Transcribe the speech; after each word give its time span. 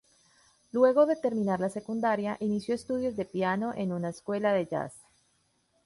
Luego 0.71 1.05
de 1.05 1.15
terminar 1.15 1.59
la 1.59 1.69
secundaria 1.69 2.35
inició 2.39 2.73
estudios 2.73 3.15
de 3.15 3.23
piano 3.25 3.71
en 3.75 3.93
una 3.93 4.09
escuela 4.09 4.51
de 4.51 4.65
jazz. 4.65 4.93